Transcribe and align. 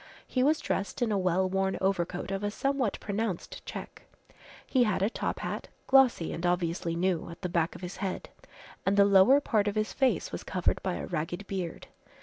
He 0.25 0.41
was 0.41 0.57
dressed 0.59 1.03
in 1.03 1.11
a 1.11 1.17
well 1.19 1.47
worn 1.47 1.77
overcoat 1.79 2.31
of 2.31 2.43
a 2.43 2.49
somewhat 2.49 2.99
pronounced 2.99 3.63
check, 3.67 4.01
he 4.65 4.83
had 4.83 5.03
a 5.03 5.11
top 5.11 5.37
hat, 5.37 5.67
glossy 5.85 6.33
and 6.33 6.43
obviously 6.43 6.95
new, 6.95 7.29
at 7.29 7.41
the 7.43 7.49
back 7.49 7.75
of 7.75 7.81
his 7.81 7.97
head, 7.97 8.29
and 8.83 8.97
the 8.97 9.05
lower 9.05 9.39
part 9.39 9.67
of 9.67 9.75
his 9.75 9.93
face 9.93 10.31
was 10.31 10.43
covered 10.43 10.81
by 10.81 10.95
a 10.95 11.05
ragged 11.05 11.45
beard. 11.45 11.85